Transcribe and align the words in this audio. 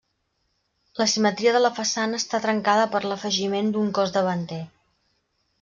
La 1.01 1.05
simetria 1.11 1.51
de 1.57 1.61
la 1.61 1.71
façana 1.81 2.21
està 2.23 2.41
trencada 2.47 2.89
per 2.97 3.05
l'afegiment 3.13 3.73
d'un 3.77 3.93
cos 3.99 4.15
davanter. 4.19 4.63